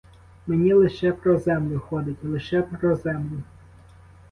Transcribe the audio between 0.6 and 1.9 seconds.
лише про землю